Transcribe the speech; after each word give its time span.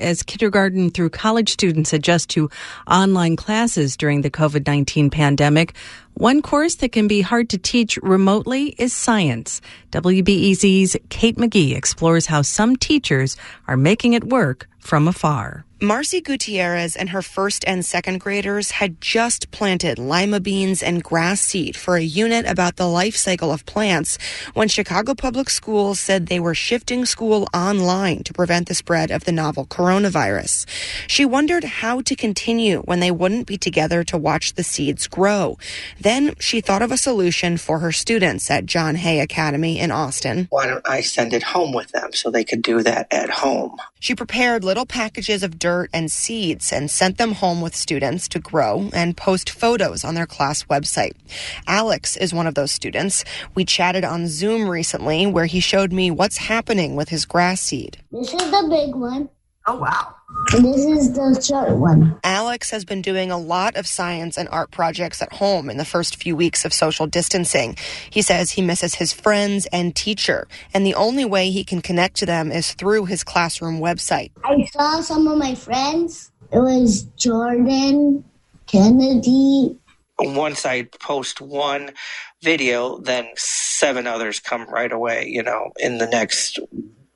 as 0.00 0.22
kindergarten 0.22 0.90
through 0.90 1.10
college 1.10 1.50
students 1.50 1.92
adjust 1.92 2.30
to 2.30 2.50
online 2.86 3.36
classes 3.36 3.96
during 3.96 4.22
the 4.22 4.30
COVID 4.30 4.66
19 4.66 5.10
pandemic. 5.10 5.74
One 6.14 6.42
course 6.42 6.74
that 6.76 6.92
can 6.92 7.06
be 7.06 7.20
hard 7.20 7.48
to 7.50 7.58
teach 7.58 7.96
remotely 8.02 8.74
is 8.78 8.92
science. 8.92 9.60
WBEZ's 9.92 10.96
Kate 11.08 11.36
McGee 11.36 11.76
explores 11.76 12.26
how 12.26 12.42
some 12.42 12.76
teachers 12.76 13.36
are 13.68 13.76
making 13.76 14.14
it 14.14 14.24
work 14.24 14.68
from 14.80 15.06
afar. 15.06 15.64
Marcy 15.82 16.20
Gutierrez 16.20 16.94
and 16.94 17.08
her 17.08 17.22
first 17.22 17.64
and 17.66 17.82
second 17.82 18.20
graders 18.20 18.70
had 18.70 19.00
just 19.00 19.50
planted 19.50 19.98
lima 19.98 20.38
beans 20.38 20.82
and 20.82 21.02
grass 21.02 21.40
seed 21.40 21.74
for 21.74 21.96
a 21.96 22.02
unit 22.02 22.44
about 22.44 22.76
the 22.76 22.86
life 22.86 23.16
cycle 23.16 23.50
of 23.50 23.64
plants 23.64 24.18
when 24.52 24.68
Chicago 24.68 25.14
Public 25.14 25.48
Schools 25.48 25.98
said 25.98 26.26
they 26.26 26.38
were 26.38 26.54
shifting 26.54 27.06
school 27.06 27.48
online 27.54 28.22
to 28.24 28.34
prevent 28.34 28.68
the 28.68 28.74
spread 28.74 29.10
of 29.10 29.24
the 29.24 29.32
novel 29.32 29.64
coronavirus. 29.64 30.66
She 31.06 31.24
wondered 31.24 31.64
how 31.64 32.02
to 32.02 32.14
continue 32.14 32.80
when 32.82 33.00
they 33.00 33.10
wouldn't 33.10 33.46
be 33.46 33.56
together 33.56 34.04
to 34.04 34.18
watch 34.18 34.52
the 34.52 34.62
seeds 34.62 35.08
grow. 35.08 35.56
Then 35.98 36.34
she 36.38 36.60
thought 36.60 36.82
of 36.82 36.92
a 36.92 36.98
solution 36.98 37.56
for 37.56 37.78
her 37.78 37.90
students 37.90 38.50
at 38.50 38.66
John 38.66 38.96
Hay 38.96 39.20
Academy 39.20 39.78
in 39.80 39.90
Austin. 39.90 40.46
Why 40.50 40.66
don't 40.66 40.86
I 40.86 41.00
send 41.00 41.32
it 41.32 41.42
home 41.42 41.72
with 41.72 41.90
them 41.92 42.12
so 42.12 42.30
they 42.30 42.44
could 42.44 42.60
do 42.60 42.82
that 42.82 43.10
at 43.10 43.30
home? 43.30 43.78
She 43.98 44.14
prepared 44.14 44.62
little 44.62 44.86
packages 44.86 45.42
of 45.42 45.58
dirt 45.58 45.69
and 45.92 46.10
seeds 46.10 46.72
and 46.72 46.90
sent 46.90 47.18
them 47.18 47.32
home 47.32 47.60
with 47.60 47.74
students 47.74 48.28
to 48.28 48.38
grow 48.38 48.90
and 48.92 49.16
post 49.16 49.50
photos 49.50 50.04
on 50.04 50.14
their 50.14 50.26
class 50.26 50.64
website. 50.64 51.12
Alex 51.66 52.16
is 52.16 52.34
one 52.34 52.46
of 52.46 52.54
those 52.54 52.72
students. 52.72 53.24
We 53.54 53.64
chatted 53.64 54.04
on 54.04 54.28
Zoom 54.28 54.68
recently 54.68 55.26
where 55.26 55.46
he 55.46 55.60
showed 55.60 55.92
me 55.92 56.10
what's 56.10 56.38
happening 56.38 56.96
with 56.96 57.08
his 57.08 57.24
grass 57.24 57.60
seed. 57.60 57.98
This 58.10 58.32
is 58.34 58.50
the 58.50 58.66
big 58.68 58.94
one. 58.94 59.28
Oh, 59.66 59.76
wow. 59.76 60.14
This 60.52 60.84
is 60.84 61.12
the 61.12 61.40
short 61.40 61.76
one. 61.76 62.18
Alex 62.24 62.70
has 62.70 62.84
been 62.84 63.02
doing 63.02 63.30
a 63.30 63.38
lot 63.38 63.76
of 63.76 63.86
science 63.86 64.36
and 64.36 64.48
art 64.48 64.70
projects 64.70 65.20
at 65.20 65.32
home 65.34 65.68
in 65.68 65.76
the 65.76 65.84
first 65.84 66.16
few 66.16 66.34
weeks 66.34 66.64
of 66.64 66.72
social 66.72 67.06
distancing. 67.06 67.76
He 68.08 68.22
says 68.22 68.52
he 68.52 68.62
misses 68.62 68.94
his 68.94 69.12
friends 69.12 69.66
and 69.66 69.94
teacher, 69.94 70.48
and 70.72 70.84
the 70.84 70.94
only 70.94 71.24
way 71.24 71.50
he 71.50 71.62
can 71.62 71.82
connect 71.82 72.16
to 72.16 72.26
them 72.26 72.50
is 72.50 72.72
through 72.72 73.04
his 73.04 73.22
classroom 73.22 73.80
website. 73.80 74.30
I 74.44 74.64
saw 74.72 75.00
some 75.02 75.28
of 75.28 75.38
my 75.38 75.54
friends. 75.54 76.32
It 76.52 76.58
was 76.58 77.02
Jordan, 77.16 78.24
Kennedy. 78.66 79.76
Once 80.18 80.66
I 80.66 80.82
post 81.00 81.40
one 81.40 81.90
video, 82.42 82.98
then 82.98 83.28
seven 83.36 84.06
others 84.06 84.40
come 84.40 84.68
right 84.68 84.90
away, 84.90 85.28
you 85.28 85.42
know, 85.42 85.70
in 85.78 85.98
the 85.98 86.06
next 86.06 86.58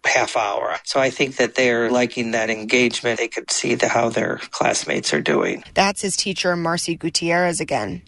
half 0.04 0.36
hour. 0.36 0.76
So 0.84 1.00
I 1.00 1.10
think 1.10 1.36
that 1.36 1.54
they're 1.54 1.90
liking 1.90 2.32
that 2.32 2.50
engagement. 2.50 3.18
They 3.18 3.28
could 3.28 3.50
see 3.50 3.74
the, 3.74 3.88
how 3.88 4.08
their 4.08 4.38
classmates 4.50 5.12
are 5.12 5.20
doing. 5.20 5.64
That's 5.74 6.02
his 6.02 6.16
teacher, 6.16 6.56
Marcy 6.56 6.94
Gutierrez, 6.96 7.60
again. 7.60 8.02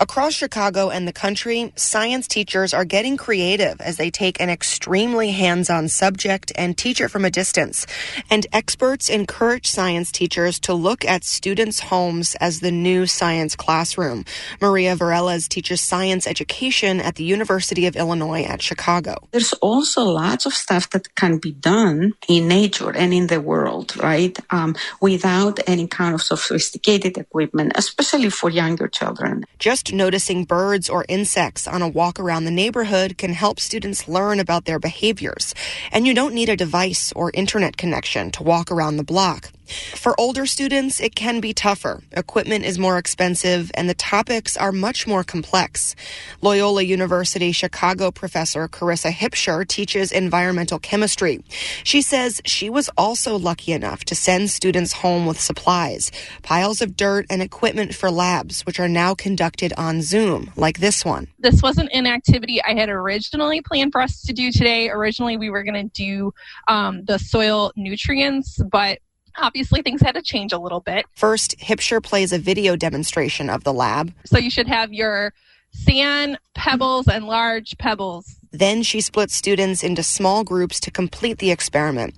Across 0.00 0.34
Chicago 0.34 0.90
and 0.90 1.06
the 1.06 1.12
country, 1.12 1.72
science 1.76 2.28
teachers 2.28 2.74
are 2.74 2.84
getting 2.84 3.16
creative 3.16 3.80
as 3.80 3.96
they 3.96 4.10
take 4.10 4.40
an 4.40 4.50
extremely 4.50 5.30
hands 5.32 5.70
on 5.70 5.88
subject 5.88 6.52
and 6.56 6.76
teach 6.76 7.00
it 7.00 7.08
from 7.08 7.24
a 7.24 7.30
distance. 7.30 7.86
And 8.30 8.46
experts 8.52 9.08
encourage 9.08 9.66
science 9.66 10.10
teachers 10.12 10.58
to 10.60 10.74
look 10.74 11.04
at 11.04 11.24
students' 11.24 11.80
homes 11.80 12.34
as 12.40 12.60
the 12.60 12.70
new 12.70 13.06
science 13.06 13.56
classroom. 13.56 14.24
Maria 14.60 14.96
Varelas 14.96 15.48
teaches 15.48 15.80
science 15.80 16.26
education 16.26 17.00
at 17.00 17.14
the 17.14 17.24
University 17.24 17.86
of 17.86 17.96
Illinois 17.96 18.42
at 18.42 18.62
Chicago. 18.62 19.28
There's 19.30 19.52
also 19.54 20.02
lots 20.02 20.46
of 20.46 20.52
stuff 20.52 20.90
that 20.90 21.14
can 21.14 21.35
be 21.38 21.52
done 21.52 22.12
in 22.28 22.48
nature 22.48 22.90
and 22.90 23.12
in 23.12 23.26
the 23.26 23.40
world, 23.40 23.96
right? 23.96 24.36
Um, 24.50 24.76
without 25.00 25.58
any 25.66 25.86
kind 25.86 26.14
of 26.14 26.22
sophisticated 26.22 27.16
equipment, 27.18 27.72
especially 27.74 28.30
for 28.30 28.50
younger 28.50 28.88
children. 28.88 29.44
Just 29.58 29.92
noticing 29.92 30.44
birds 30.44 30.88
or 30.88 31.04
insects 31.08 31.66
on 31.66 31.82
a 31.82 31.88
walk 31.88 32.18
around 32.18 32.44
the 32.44 32.50
neighborhood 32.50 33.18
can 33.18 33.32
help 33.32 33.60
students 33.60 34.08
learn 34.08 34.40
about 34.40 34.64
their 34.64 34.78
behaviors. 34.78 35.54
And 35.92 36.06
you 36.06 36.14
don't 36.14 36.34
need 36.34 36.48
a 36.48 36.56
device 36.56 37.12
or 37.14 37.30
internet 37.34 37.76
connection 37.76 38.30
to 38.32 38.42
walk 38.42 38.70
around 38.70 38.96
the 38.96 39.04
block. 39.04 39.50
For 39.66 40.18
older 40.18 40.46
students, 40.46 41.00
it 41.00 41.14
can 41.14 41.40
be 41.40 41.52
tougher. 41.52 42.02
Equipment 42.12 42.64
is 42.64 42.78
more 42.78 42.98
expensive 42.98 43.70
and 43.74 43.88
the 43.88 43.94
topics 43.94 44.56
are 44.56 44.72
much 44.72 45.06
more 45.06 45.24
complex. 45.24 45.94
Loyola 46.40 46.82
University 46.82 47.52
Chicago 47.52 48.10
professor 48.10 48.68
Carissa 48.68 49.10
Hipscher 49.10 49.66
teaches 49.66 50.12
environmental 50.12 50.78
chemistry. 50.78 51.42
She 51.84 52.02
says 52.02 52.40
she 52.44 52.70
was 52.70 52.90
also 52.96 53.38
lucky 53.38 53.72
enough 53.72 54.04
to 54.04 54.14
send 54.14 54.50
students 54.50 54.92
home 54.92 55.26
with 55.26 55.40
supplies, 55.40 56.10
piles 56.42 56.80
of 56.80 56.96
dirt 56.96 57.26
and 57.30 57.42
equipment 57.42 57.94
for 57.94 58.10
labs, 58.10 58.64
which 58.66 58.80
are 58.80 58.88
now 58.88 59.14
conducted 59.14 59.72
on 59.76 60.02
Zoom, 60.02 60.52
like 60.56 60.78
this 60.78 61.04
one. 61.04 61.28
This 61.38 61.62
wasn't 61.62 61.90
an 61.92 62.06
activity 62.06 62.62
I 62.62 62.74
had 62.74 62.88
originally 62.88 63.60
planned 63.62 63.92
for 63.92 64.00
us 64.00 64.22
to 64.22 64.32
do 64.32 64.52
today. 64.52 64.90
Originally, 64.90 65.36
we 65.36 65.50
were 65.50 65.62
going 65.62 65.88
to 65.88 65.92
do 65.94 66.32
um, 66.68 67.04
the 67.04 67.18
soil 67.18 67.72
nutrients, 67.76 68.60
but 68.70 68.98
obviously 69.38 69.82
things 69.82 70.00
had 70.00 70.14
to 70.14 70.22
change 70.22 70.52
a 70.52 70.58
little 70.58 70.80
bit. 70.80 71.06
First, 71.14 71.58
Hipscher 71.58 72.02
plays 72.02 72.32
a 72.32 72.38
video 72.38 72.76
demonstration 72.76 73.50
of 73.50 73.64
the 73.64 73.72
lab. 73.72 74.12
So 74.24 74.38
you 74.38 74.50
should 74.50 74.68
have 74.68 74.92
your 74.92 75.32
sand, 75.72 76.38
pebbles, 76.54 77.08
and 77.08 77.26
large 77.26 77.76
pebbles. 77.78 78.36
Then 78.50 78.82
she 78.82 79.00
splits 79.00 79.34
students 79.34 79.82
into 79.82 80.02
small 80.02 80.44
groups 80.44 80.80
to 80.80 80.90
complete 80.90 81.38
the 81.38 81.50
experiment. 81.50 82.14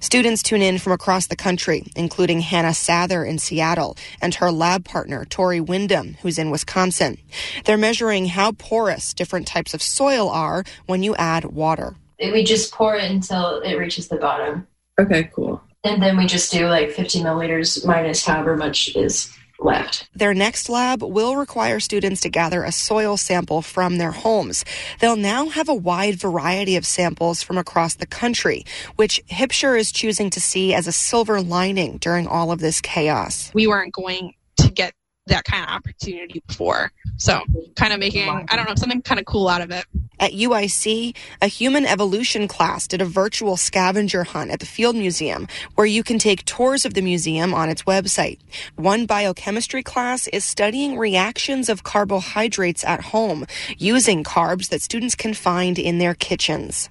Students 0.00 0.42
tune 0.42 0.62
in 0.62 0.78
from 0.78 0.92
across 0.92 1.26
the 1.26 1.36
country, 1.36 1.84
including 1.96 2.40
Hannah 2.40 2.68
Sather 2.68 3.28
in 3.28 3.38
Seattle 3.38 3.96
and 4.20 4.34
her 4.36 4.52
lab 4.52 4.84
partner, 4.84 5.24
Tori 5.24 5.60
Wyndham, 5.60 6.16
who's 6.22 6.38
in 6.38 6.50
Wisconsin. 6.50 7.18
They're 7.64 7.76
measuring 7.76 8.26
how 8.26 8.52
porous 8.52 9.12
different 9.12 9.48
types 9.48 9.74
of 9.74 9.82
soil 9.82 10.28
are 10.28 10.64
when 10.86 11.02
you 11.02 11.16
add 11.16 11.46
water. 11.46 11.96
We 12.20 12.44
just 12.44 12.72
pour 12.72 12.94
it 12.94 13.10
until 13.10 13.60
it 13.60 13.74
reaches 13.74 14.08
the 14.08 14.16
bottom. 14.16 14.68
Okay, 14.98 15.28
cool 15.34 15.60
and 15.84 16.02
then 16.02 16.16
we 16.16 16.26
just 16.26 16.50
do 16.50 16.66
like 16.66 16.90
50 16.90 17.20
milliliters 17.20 17.84
minus 17.86 18.24
however 18.24 18.56
much 18.56 18.94
is 18.96 19.32
left. 19.60 20.08
Their 20.14 20.34
next 20.34 20.68
lab 20.68 21.02
will 21.02 21.36
require 21.36 21.78
students 21.78 22.22
to 22.22 22.28
gather 22.28 22.64
a 22.64 22.72
soil 22.72 23.16
sample 23.16 23.62
from 23.62 23.98
their 23.98 24.10
homes. 24.10 24.64
They'll 25.00 25.16
now 25.16 25.48
have 25.48 25.68
a 25.68 25.74
wide 25.74 26.16
variety 26.16 26.76
of 26.76 26.84
samples 26.84 27.42
from 27.42 27.58
across 27.58 27.94
the 27.94 28.06
country, 28.06 28.64
which 28.96 29.20
Hipscher 29.26 29.78
is 29.78 29.92
choosing 29.92 30.30
to 30.30 30.40
see 30.40 30.74
as 30.74 30.86
a 30.86 30.92
silver 30.92 31.40
lining 31.40 31.98
during 31.98 32.26
all 32.26 32.50
of 32.50 32.60
this 32.60 32.80
chaos. 32.80 33.50
We 33.54 33.66
weren't 33.66 33.92
going 33.92 34.34
to 34.56 34.70
get 34.70 34.94
that 35.26 35.44
kind 35.44 35.64
of 35.64 35.70
opportunity 35.70 36.42
before. 36.46 36.92
So, 37.16 37.40
kind 37.76 37.92
of 37.92 37.98
making, 37.98 38.28
I 38.28 38.56
don't 38.56 38.68
know, 38.68 38.74
something 38.74 39.02
kind 39.02 39.20
of 39.20 39.26
cool 39.26 39.48
out 39.48 39.62
of 39.62 39.70
it. 39.70 39.84
At 40.20 40.32
UIC, 40.32 41.16
a 41.42 41.46
human 41.46 41.84
evolution 41.84 42.46
class 42.46 42.86
did 42.86 43.02
a 43.02 43.04
virtual 43.04 43.56
scavenger 43.56 44.24
hunt 44.24 44.50
at 44.50 44.60
the 44.60 44.66
Field 44.66 44.96
Museum 44.96 45.48
where 45.74 45.86
you 45.86 46.02
can 46.02 46.18
take 46.18 46.44
tours 46.44 46.84
of 46.84 46.94
the 46.94 47.02
museum 47.02 47.52
on 47.52 47.68
its 47.68 47.82
website. 47.82 48.38
One 48.76 49.06
biochemistry 49.06 49.82
class 49.82 50.28
is 50.28 50.44
studying 50.44 50.96
reactions 50.96 51.68
of 51.68 51.82
carbohydrates 51.82 52.84
at 52.84 53.00
home 53.00 53.46
using 53.76 54.22
carbs 54.22 54.68
that 54.68 54.82
students 54.82 55.14
can 55.14 55.34
find 55.34 55.78
in 55.78 55.98
their 55.98 56.14
kitchens. 56.14 56.88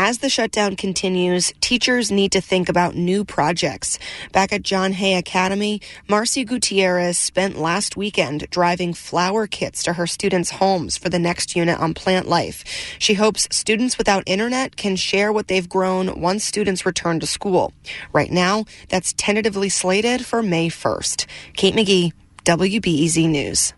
As 0.00 0.18
the 0.18 0.28
shutdown 0.28 0.76
continues, 0.76 1.52
teachers 1.60 2.12
need 2.12 2.30
to 2.30 2.40
think 2.40 2.68
about 2.68 2.94
new 2.94 3.24
projects. 3.24 3.98
Back 4.30 4.52
at 4.52 4.62
John 4.62 4.92
Hay 4.92 5.16
Academy, 5.16 5.80
Marcy 6.08 6.44
Gutierrez 6.44 7.18
spent 7.18 7.58
last 7.58 7.96
weekend 7.96 8.48
driving 8.50 8.94
flower 8.94 9.48
kits 9.48 9.82
to 9.82 9.94
her 9.94 10.06
students' 10.06 10.52
homes 10.52 10.96
for 10.96 11.08
the 11.08 11.18
next 11.18 11.56
unit 11.56 11.80
on 11.80 11.94
plant 11.94 12.28
life. 12.28 12.62
She 13.00 13.14
hopes 13.14 13.48
students 13.50 13.98
without 13.98 14.22
internet 14.26 14.76
can 14.76 14.94
share 14.94 15.32
what 15.32 15.48
they've 15.48 15.68
grown 15.68 16.20
once 16.20 16.44
students 16.44 16.86
return 16.86 17.18
to 17.18 17.26
school. 17.26 17.72
Right 18.12 18.30
now, 18.30 18.66
that's 18.88 19.14
tentatively 19.14 19.68
slated 19.68 20.24
for 20.24 20.44
May 20.44 20.68
1st. 20.68 21.26
Kate 21.54 21.74
McGee, 21.74 22.12
WBEZ 22.44 23.28
News. 23.28 23.74